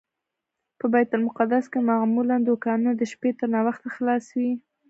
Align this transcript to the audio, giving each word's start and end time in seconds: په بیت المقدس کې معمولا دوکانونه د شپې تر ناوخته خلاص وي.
په 0.79 0.85
بیت 0.93 1.09
المقدس 1.17 1.65
کې 1.71 1.79
معمولا 1.89 2.37
دوکانونه 2.43 2.91
د 2.95 3.01
شپې 3.11 3.29
تر 3.39 3.47
ناوخته 3.55 3.87
خلاص 3.95 4.25
وي. 4.37 4.53